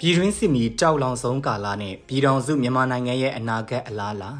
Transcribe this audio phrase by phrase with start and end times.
[0.00, 4.30] ပြည်တွင်းစစ်မီကြောက်လောင်ဆုံးကာလနဲ့ပြည်တော်စုမြန်မာနိုင်ငံရဲ့အနာဂတ်အလားလာ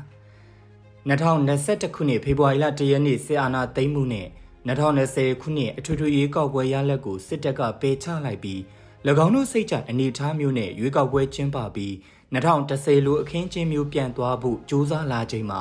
[1.09, 4.27] 2021ခုနှစ်ဖေဖော်ဝါရီလ1ရက်နေ့စစ်အာဏာသိမ်းမှုနဲ့
[4.69, 8.61] 2020ခုနှစ်အထွေထွေရွေးကောက်ပွဲရလဒ်ကိုစစ်တပ်ကပယ်ချလိုက်ပြီး၎
[9.25, 11.93] င်းတို့စိတ်ချအနေထားမျိုးနဲ့ရွေးကောက်ပွဲကျင်းပပြီး
[12.35, 15.61] 2010လိုအခင်းချင်းမျိုးပြန်သွားဖို့ကြိုးစားလာချိန်မှာ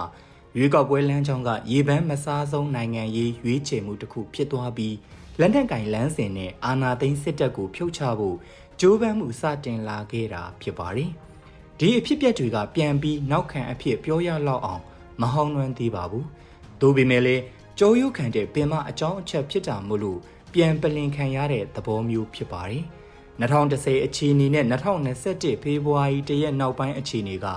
[0.58, 4.96] ရွေးကောက်ပွဲလမ်းကြောင်းကရေပန်းမစားဆုံးနိုင်ငံရေးရွေးချယ်မှုတစ်ခုဖြစ်သွားပြီး
[5.40, 8.38] လက်နက်ကင်လမ်းစဉ်နဲ့အာဏာသိမ်းစစ်တပ်ကိုဖြုတ်ချဖို့
[8.82, 11.12] ကြိုးပမ်းမှုစတင်လာခဲ့တာဖြစ်ပါတယ်။
[11.80, 14.82] ဒီအဖြစ်အပျက်တွေကပြန်ပြီးနောက်ခံအဖြစ်ပြောရလောက်အောင်
[15.22, 16.26] မဟောင်းနှွမ်းသေးပါဘူး။
[16.82, 17.44] သို့ပေမဲ့လည်း
[17.80, 20.20] ကြောရုပ်ခံတဲ့ပင်မအကြောင်းအချက်ဖြစ်တာမို့လို့
[20.54, 22.84] ပြန်ပလင်ခံရတဲ့သဘောမျိုးဖြစ်ပါတယ်။
[23.42, 27.48] 2010အခြေအနေနဲ့2021ဖေဖော်ဝါရီတရက်နောက်ပိုင်းအခြေအနေက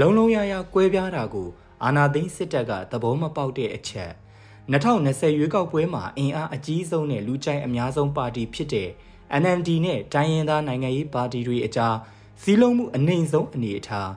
[0.00, 1.48] လုံလုံရရကွဲပြားတာကို
[1.84, 4.12] အာနာသိန်းစစ်တပ်ကသဘောမပေါက်တဲ့အချက်
[4.72, 8.90] 2020ရွေးကောက်ပွဲမှာအင်အားအကြီးဆုံးနဲ့လူကြိုက်အများဆုံးပါတီဖြစ်တဲ့
[9.40, 11.96] NLD နဲ့တိုင်းရင်းသားနိုင်ငံရေးပါတီတွေအကြား
[12.42, 14.10] စီးလုံးမှုအနှိမ်ဆုံးအနေအထား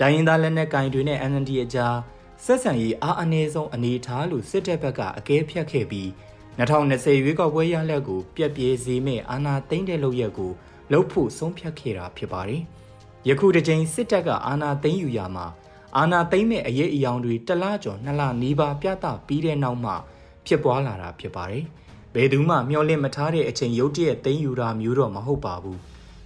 [0.00, 1.96] တိုင်းရင်းသားလက်နက်ကိုင်တွေနဲ့ NLD အကြား
[2.44, 6.08] ဆက်ဆံရေးအားအနည်းဆုံးအနေအထားလို့စစ်တပ်ဘက်ကအကဲဖြတ်ခဲ့ပြီး
[6.58, 10.52] 2020ရွေးကောက်ပွဲရလဒ်ကိုပြက်ပြဲစေမဲ့အာဏာသိမ်းတဲ့လုပ်ရက်ကို
[10.92, 12.62] လှုပ်ဖို့ဆုံးဖြတ်ခဲ့တာဖြစ်ပါတယ်။
[13.28, 15.46] ယခုတစ်ကြိမ်စစ်တပ်ကအာဏာသိမ်းယူရမှာ
[15.96, 19.92] အာဏာသိမ်းမဲ့အရေးအယောင်တွေတလားကျော်နှစ်လနီးပါးပြသပြီးတဲ့နောက်မှ
[20.46, 21.64] ဖြစ်ပွားလာတာဖြစ်ပါတယ်။
[22.14, 25.78] ဘယ်သူမှမျှော်လင့်မထားတဲ့အချိန်ရုတ်တရက်သိမ်းယူတာမျိုးတော့မဟုတ်ပါဘူး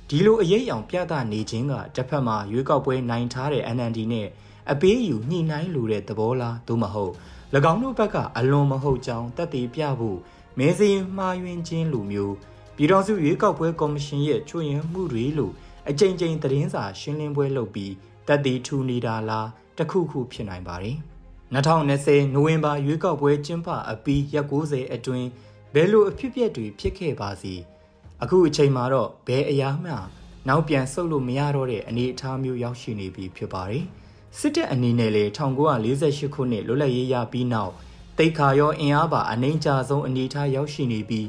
[0.08, 4.28] ဒီလိုအရေးအယောင်ပြသနေခြင်းကတစ်ဖက်မှာရွေးကောက်ပွဲနိုင်ထားတဲ့ NND နဲ့
[4.70, 7.12] အပေးယူညှိနှိုင်းလိုတဲ့သဘောလားသို့မဟုတ်၎
[7.72, 10.18] င်းတို့ဘက်ကအလွန်မဟုတ်ကြောင်းတက်တည်ပြဖို့
[10.58, 12.34] မဲစင်းမှားယွင်းခြင်းလိုမျိုး
[12.76, 15.52] ပြည်တော်စုရွေးကောက်ပွဲကော်မရှင်ရဲ့ချွေရင်မှုတွေလို့
[15.88, 17.92] အကြိမ်ကြိမ်သတင်းစာရှင်းလင်းပွဲလုပ်ပြီး
[18.28, 20.96] တက်တည်ထူနေတာလားတခုခုဖြစ်နိုင်ပါတယ်
[21.54, 25.26] 2020နိုဝင်ဘာရွေးကောက်ပွဲကျင်းပအပြီးရက်90အတွင်း
[25.74, 27.54] ဘယ်လိုအဖြစ်အပျက်တွေဖြစ်ခဲ့ပါစီ
[28.22, 29.92] အခုအချိန်မှာတော့ဘယ်အရာမှ
[30.48, 33.84] နောက်ပြန်ဆုတ်လို့မရတော့တဲ့အနေအထားမျိုးရောက်ရှိနေပြီဖြစ်ပါတယ်
[34.38, 35.24] စစ်တပ်အနေနဲ့လေ
[35.76, 37.72] 1948ခုနှစ်လွတ်လပ်ရေးရပြီးနောက်
[38.18, 41.26] တိတ်ခါရောအင်အားပါအနှိမ့်ကြဆုံးအနေအထားရောက်ရှိနေပြီး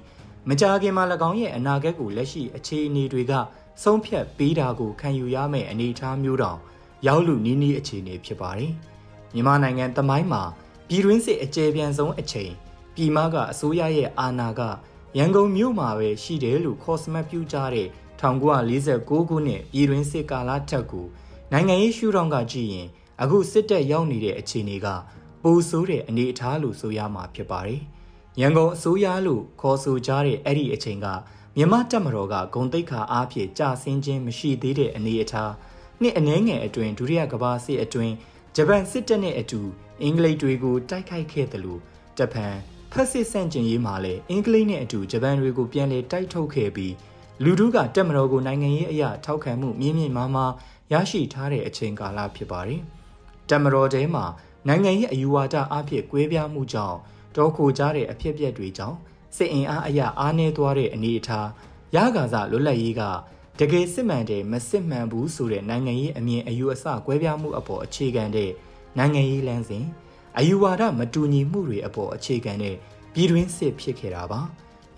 [0.50, 3.34] မကြာခင်မှာ၎င်းရဲ့အနာဂတ်ကိုလက်ရှိအခြေအနေတွေက
[3.84, 6.60] ဆုံးဖြတ်ပေးတာကိုခံယူရမယ့်အနေအထားမျိုးတောင်
[7.08, 8.72] ရောက်လူနီးနီးအခြေအနေဖြစ်ပါတယ်
[9.34, 10.44] မြန်မာနိုင်ငံတမိုင်းမှာ
[10.88, 12.52] ပြည်တွင်းစစ်အကြဲပြန်ဆုံးအချိန်
[12.98, 14.62] ပြည်မကအစိုးရရဲ့အာဏာက
[15.18, 17.88] ရန်ကုန်မြို့မှာပဲရှိတယ်လို့ခေါ်စမတ်ပြုကြတဲ့
[18.22, 21.08] 1946ခုနှစ်ပြည်တွင်းစစ်ကာလထက်ကို
[21.52, 22.88] နိုင်ငံရေးရှုထောင့်ကကြည့်ရင်
[23.22, 24.88] အခုစစ်တပ်ရောက်နေတဲ့အခြေအနေက
[25.44, 27.82] ပိုဆိုးတဲ့အနေအထားလို့ဆိုရမှာဖြစ်ပါတယ်။
[28.42, 31.08] ရန်ကုန်အစိုးရလို့ခေါ်ဆိုကြတဲ့အဲ့ဒီအချိန်က
[31.56, 35.52] မြန်မာတပ်မတော်ကဂုံတိတ်ခါအားဖြင့်ကြာဆင်းခြင်းမရှိသေးတဲ့အနေအထား
[36.02, 38.14] နှစ်အနည်းငယ်အတွင်းဒုတိယကမ္ဘာစစ်အတွင်း
[38.56, 39.62] ဂျပန်စစ်တပ်နဲ့အတူ
[40.02, 41.80] အင်္ဂလိပ်တွေကိုတိုက်ခိုက်ခဲ့တယ်လို့
[42.18, 42.56] ဂျပန်
[42.92, 46.94] ဖက်စစ်ဆန့်ကျင်ရေးမှာလည်းအင်္ဂလိပ်နဲ့အတူဂျပန်တွေကိုပြန်လည်တိုက်ထုတ်ခဲ့ပြီး
[47.44, 50.54] လူထုကတက်မတော်ကိုနိုင်ငံရေးအရာထောက်ခံမှုမြင့်မြင့်မားမား
[50.94, 52.82] ရရှိထားတဲ့အချိန်ကာလဖြစ်ပါတယ်။
[53.50, 54.26] တက်မတော်တဲမှာ
[54.68, 56.98] နိုင်ငံရေးအယူဝါဒအဖြစ်ကွဲပြားမှုကြောင့်
[57.36, 58.98] တောခိုကြတဲ့အဖြစ်အပျက်တွေကြောင့်
[59.36, 61.48] စစ်အင်အားအရာအားနည်းသွားတဲ့အနေအထား
[61.96, 63.02] ရဂါဇလွတ်လပ်ရေးက
[63.60, 68.52] တကယ်စစ်မှန်တယ်မစစ်မှန်ဘူးဆိုတဲ့နိုင်ငံရေးအမြင်အယူအဆကွဲပြားမှုအပေါ်အခြေခံတဲ့
[68.98, 69.86] နိုင်ငံရေးလမ်းစဉ်
[70.40, 72.76] အယူဝါဒမတူညီမှုတွေအပေါ်အခြေခံတဲ့
[73.14, 74.42] ပြည်တွင်းစစ်ဖြစ်ခဲ့တာပါ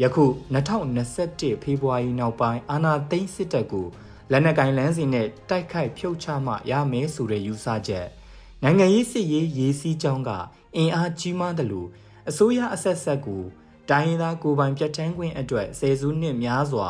[0.02, 3.88] ယခု2021ဖေဖော်ဝါရီနောက်ပိုင်းအာဏာသိမ်းစစ်တပ်ကို
[4.32, 8.08] လက်နက်ကင်လန်းစီနဲ့တိုက်ခိုက်ဖြုတ်ချမှရမယ်ဆိုတဲ့ယူဆချက်
[8.64, 10.32] နိုင်ငံရေးစစ်ရေးရေးစည်းကြောင်းက
[10.76, 11.90] အင်အားကြီးမားတယ်လို့
[12.30, 13.44] အစိုးရအဆက်ဆက်ကို
[13.90, 16.88] တိုင်းရင်းသားကိုပိုင်ပြတ်တန်းခွင့်အတွက်ဆယ်စုနှစ်များစွာ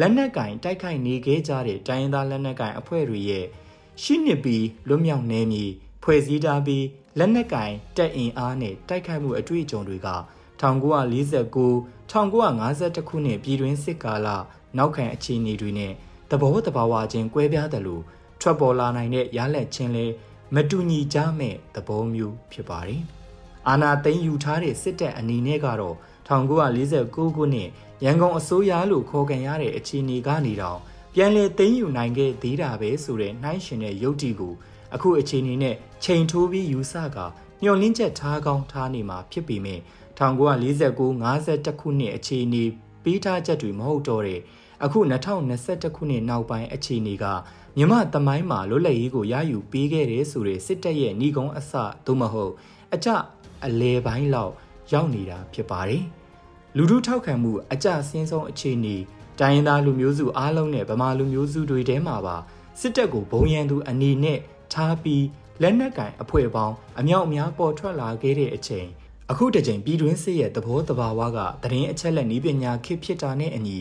[0.00, 3.46] လက်နက်ကင်တိုက်ခိုက်နေခဲ့ကြတဲ့တိုင်းရင်းသားလက်နက်ကင်အဖွဲ့တွေရဲ့
[4.02, 5.70] ရှိနှစ်ပြီးလွတ်မြောက်နေမည်
[6.02, 6.84] ဖွဲ့စည်းထားပြီး
[7.18, 10.08] လက်နက်ကင်တက်အင်အားနဲ့တိုက်ခိုက်မှုအတွေ့အကြုံတွေက
[10.60, 10.62] 1949
[12.12, 14.28] 1951ခုနှစ်ပြည်တွင်းစစ်ကာလ
[14.78, 15.92] နောက်ခံအခြေအနေတွေနဲ့
[16.30, 18.02] သဘောတဘာဝချင်းကွဲပြားတယ်လို့
[18.40, 20.06] ထွက်ပေါ်လာနိုင်တဲ့ရလက်ချင်းလဲ
[20.54, 23.02] မတူညီကြမဲ့သဘောမျိုးဖြစ်ပါတယ်။
[23.68, 25.96] အာနာသိန်းယူထားတဲ့စစ်တပ်အနေနဲ့ကတော့
[26.28, 27.68] 1949ခုနှစ်
[28.04, 30.78] ရန်ကုန်အစိုးရလို့ခေါ်ကန်ရတဲ့အခြေအနေကနေတော့
[31.14, 34.54] ပြန်လည်သိမ်းယူနိုင်ခဲ့သေးတာပဲဆိုတဲ့နှိုင်းရှင်တဲ့ယုတ်တီကို
[34.94, 35.74] အခုအခြေအနေနဲ့
[36.04, 37.18] ချိန်ထိုးပြီးယူဆက
[37.62, 39.80] မျောလင်းချက်ထားကောင်းထားနေမှာဖြစ်ပေမဲ့
[40.18, 42.64] 1949-51ခုနှစ်အခြေအနေ
[43.04, 44.40] ပေးထားချက်တွေမဟုတ်တော့တဲ့
[44.84, 47.24] အခု2021ခုနှစ်နောက်ပိုင်းအခြေအနေက
[47.76, 51.72] မြမသမိုင်းမှာလွတ်လပ်ရေးကိုရယူပေးခဲ့တယ်ဆိုတဲ့စစ်တပ်ရဲ့ဏီကုံအစ
[52.06, 52.52] သို့မဟုတ်
[52.94, 53.08] အကြ
[53.64, 54.52] အလဲပိုင်းလောက်
[54.92, 56.04] ရောက်နေတာဖြစ်ပါတယ်။
[56.76, 58.96] လူထုထောက်ခံမှုအကြဆင်းဆုံးအခြေအနေ
[59.40, 62.36] တိုင်းရင်းသားလူမျိုးစုအားလုံးနဲ့ဗမာလူမျိုးစုတွေထဲမှာပါ
[62.80, 64.38] စစ်တပ်ကိုဘုံရန်သူအနေနဲ့
[64.74, 65.24] ထားပြီး
[65.62, 68.88] လက်နက်ကင်အဖွဲ့ပေါင်းအမြောက်အများပေါ်ထွက်လာခဲ့တဲ့အချိန်
[69.30, 73.78] အခုတကြိမ်ပြည်တွင်းစစ်ရဲ့သဘောတဘာဝကသတင်းအချက်လက်နည်းပညာခေတ်ဖြစ်တာနဲ့အညီ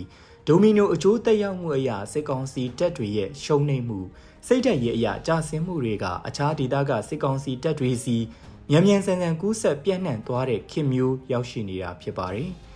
[0.48, 4.00] ဒဒိုမီနိုအကျိုးသက်ရောက်မှုအရာစစ်ကောင်စီတပ်တွေရဲ့ရှုံးနိမ့်မှု
[4.48, 8.18] စိတ်ဓာတ်ရေးအရာကြာဆင်းမှုတွေကအခြားဒေသကစစ်ကောင်စီတပ်တွေစီ
[8.70, 12.50] မြန်မြန်ဆန်ဆန်ကူးဆက်ပြန့်နှံ့သွားတဲ့ခင်မျိုးရောက်ရှိနေတာဖြစ်ပါတယ်။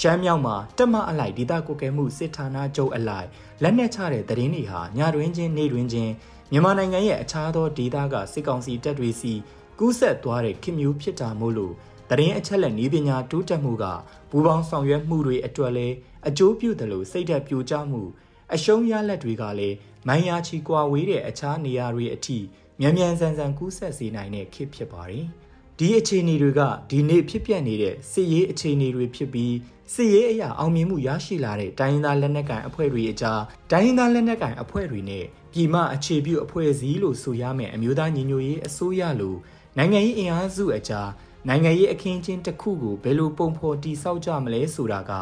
[0.00, 3.28] ရှမ်းမြောက်မှာတက်မအလိုက်ဒေသကိုကဲမှုစစ်ဌာနချုပ်အလိုက်
[3.62, 6.12] လက်နက်ချတဲ့သတင်းတွေဟာညတွင်ချင်းနေ့တွင်ချင်း
[6.50, 9.32] မြန်မာနိုင်ငံရဲ့အခြားသောဒေသကစစ်ကောင်စီတပ်တွေစီ
[9.78, 11.74] ကူးဆက်သွားတဲ့ခင်မျိုးဖြစ်တာမို့လို့
[12.10, 13.84] တရင်အချက်လက်နည်းပညာတိုးတက်မှုက
[14.30, 15.94] ဘူပေါင်းဆောင်ရွက်မှုတွေအတွက်လည်း
[16.28, 18.02] အကျိုးပြုတယ်လို့စိတ်ဓာတ်ပြိုကျမှု
[18.54, 19.76] အရှုံးရလက်တွေကလည်း
[20.06, 22.38] မိုင်းယာချီကွာဝေးတဲ့အခြားနေရာတွေအထိ
[22.80, 25.26] မြန်မြန်ဆန်ဆန်ကူးဆက်စေနိုင်တဲ့ခေတ်ဖြစ်ပါတယ်။
[25.78, 29.54] ဒီအခြေအနေတွေကဒီနေ့ဖြစ်ပျက်နေတဲ့စစ်ရေးအခြေအနေတွေဖြစ်ပြီး
[29.94, 33.40] စစ်ရေးအရာအောင်မြင်မှုရရှိလာတဲ့တိုင်းရင်းသားလက်နက်ကိုင်အဖွဲ့တွေအကြား
[33.70, 39.38] တိုင်းရင်းသားလက်နက်ကိုင်အဖွဲ့တွေနဲ့ပြည်မအခြေပြုအဖွဲ့အစည်းလို့ဆိုရမယ့်အမျိုးသားညီညွတ်ရေးအစိုးရလို့
[39.76, 41.08] နိုင်ငံရေးအင်အားစုအကြား
[41.48, 45.12] နိုင်ငံရေးအခင်းချင်းတစ်ခုကိုဘယ်လိုပုံဖော်တည်ဆောက်ကြမလဲဆိုတာက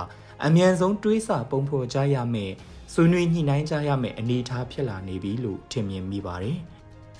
[0.45, 2.53] အမြန်ဆုံးတွေးဆပုံဖော်ကြရမယ်
[2.93, 6.59] ဆွေးနွေးညှိနှိုင်းကြရမယ်အနေအထားဖြစ်လာနေပြီလို့ထင်မြင်မိပါတယ်။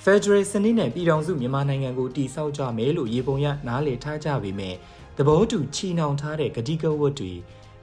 [0.05, 4.75] Federal စနစ်နဲ့ပြည်ထောင်စုမြန်မာနိုင်ငံကိုတည်ဆောက်ကြမယ်လို့ရေပုံရနားလည်ထားကြပေမဲ့
[5.17, 7.33] သဘောတူချီနှောင်ထားတဲ့ဂတိကဝတ်တွေ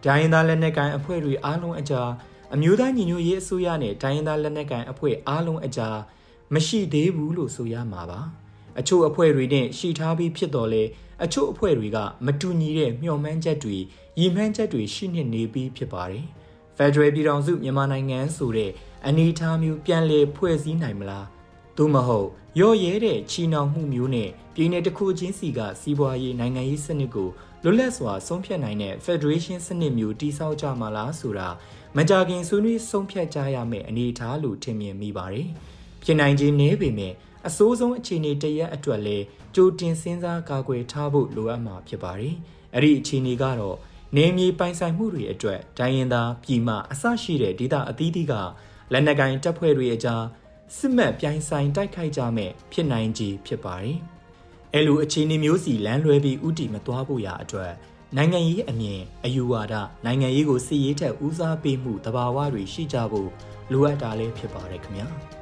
[0.04, 2.10] ဒိုင်းသားလက်နက်ကိုင်အဖွဲ့တွေအားလုံးအကြား
[2.54, 5.98] အမျိုးသားညီညွတ်ရေးအစိုးရနဲ့ဒိုင်းသားလက်နက်ကိုင်အဖွဲ့အားလုံးအကြား
[6.54, 8.22] မရှိသေးဘူးလို့ဆိုရမှာပါ
[8.80, 10.84] အချို့အဖွဲ့တွေနဲ့ရှိထားပြီးဖြစ်တော်လဲ
[11.24, 13.78] အချို့အဖွဲ့တွေကမတူညီတဲ့မျှော်မှန်းချက်တွေ
[14.20, 16.26] ရည်မှန်းချက်တွေရှိနေနေပြီးဖြစ်ပါတယ်။
[16.78, 18.72] Federal ပြည်ထောင်စုမြန်မာနိုင်ငံဆိုတဲ့
[19.08, 21.28] အနေအထားမျိုးပြန်လည်ဖွဲ့စည်းနိုင်မလား
[21.78, 22.28] သို့မဟုတ်
[22.60, 27.30] ရော့ရဲတဲ့ချီနှောင်မှုမျိုးနဲ့ပြည်내တစ်ခုချင်းစီကစီးပွားရေးနိုင်ငံရေးစနစ်ကို
[27.64, 31.50] လွတ်လပ်စွာဆုံးဖြတ်နိုင်တဲ့ Federation စနစ်မျိုးတည်ဆောက်ကြမှာလားဆိုတာ
[31.98, 35.48] မကြခင်ဆွေးနွေးဆုံးဖြတ်ကြရမယ့်အနေအထားလို့ထင်မြင်မိပါတယ်။
[36.04, 37.14] ဖြစ်နိုင်ခြင်းနည်းပေမဲ့
[37.48, 39.18] အစိုးဆုံးအခြေအနေတရက်အတွက်လဲ
[39.56, 42.36] ကြိုတင်စဉ်းစားကာကွယ်ထားဖို့လိုအပ်မှာဖြစ်ပါတယ်။
[42.76, 43.78] အဲ့ဒီအခြေအနေကတော့
[44.16, 48.34] နေမြေပိုင်ဆိုင်မှုတွေအတွက်ဒိုင်းရင်သားပြည်မအစရှိတဲ့ဒေသအသီးသီးက
[48.92, 50.24] လက်နက်ကင်တပ်ဖွဲ့တွေအကြား
[50.78, 53.98] စစ်မှတ်ပြိုင်ဆိုင်တိုက်ခိုက်ကြမဲ့ဖြစ်နိုင်ကြီးဖြစ်ပါတယ်။
[54.74, 57.72] အဲလိုအခြေအနေမျိုးစီလမ်းလွဲပြီးဥတီမသွားဖို့ရာအတွက်
[58.18, 59.76] နိုင်ငံရေးအမြင်အယူဝါဒ
[60.06, 63.30] နိုင်ငံရေးကိုစစ်ရေးထက်ဦးစားပေးမှုတဘာဝတွေရှိကြဖို့
[63.72, 65.08] လိုအပ်တာလည်းဖြစ်ပါတယ်ခင်ဗျာ။